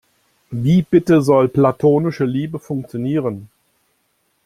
Wie 0.49 0.81
bitte 0.81 1.21
soll 1.21 1.47
platonische 1.47 2.25
Liebe 2.25 2.57
funktionieren? 2.57 3.49